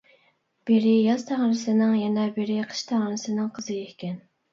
[0.69, 4.19] بىرى ياز تەڭرىسىنىڭ، يەنە بىرى قىش تەڭرىسىنىڭ قىزى ئىكەن.